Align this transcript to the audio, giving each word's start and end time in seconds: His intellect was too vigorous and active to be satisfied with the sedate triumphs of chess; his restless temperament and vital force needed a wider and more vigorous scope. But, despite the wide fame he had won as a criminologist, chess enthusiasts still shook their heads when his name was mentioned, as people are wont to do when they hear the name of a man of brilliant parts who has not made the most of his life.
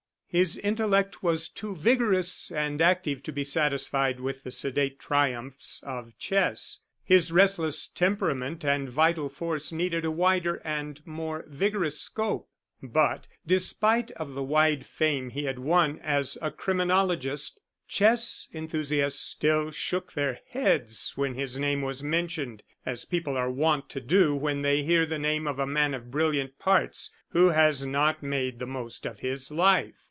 His 0.33 0.55
intellect 0.57 1.21
was 1.21 1.49
too 1.49 1.75
vigorous 1.75 2.53
and 2.53 2.81
active 2.81 3.21
to 3.23 3.33
be 3.33 3.43
satisfied 3.43 4.21
with 4.21 4.43
the 4.45 4.49
sedate 4.51 4.97
triumphs 4.97 5.83
of 5.85 6.17
chess; 6.19 6.79
his 7.03 7.33
restless 7.33 7.85
temperament 7.89 8.63
and 8.63 8.87
vital 8.87 9.27
force 9.27 9.73
needed 9.73 10.05
a 10.05 10.09
wider 10.09 10.61
and 10.63 11.05
more 11.05 11.43
vigorous 11.49 11.99
scope. 11.99 12.47
But, 12.81 13.27
despite 13.45 14.09
the 14.17 14.41
wide 14.41 14.85
fame 14.85 15.31
he 15.31 15.43
had 15.43 15.59
won 15.59 15.99
as 15.99 16.37
a 16.41 16.49
criminologist, 16.49 17.59
chess 17.89 18.47
enthusiasts 18.53 19.19
still 19.19 19.69
shook 19.71 20.13
their 20.13 20.39
heads 20.47 21.11
when 21.17 21.33
his 21.33 21.59
name 21.59 21.81
was 21.81 22.03
mentioned, 22.03 22.63
as 22.85 23.03
people 23.03 23.35
are 23.35 23.51
wont 23.51 23.89
to 23.89 23.99
do 23.99 24.33
when 24.33 24.61
they 24.61 24.81
hear 24.81 25.05
the 25.05 25.19
name 25.19 25.45
of 25.45 25.59
a 25.59 25.67
man 25.67 25.93
of 25.93 26.09
brilliant 26.09 26.57
parts 26.57 27.13
who 27.31 27.49
has 27.49 27.85
not 27.85 28.23
made 28.23 28.59
the 28.59 28.65
most 28.65 29.05
of 29.05 29.19
his 29.19 29.51
life. 29.51 29.93